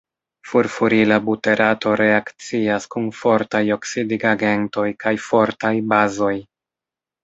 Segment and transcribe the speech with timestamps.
[0.51, 6.37] Furfurila buterato reakcias kun fortaj oksidigagentoj kaj fortaj bazoj.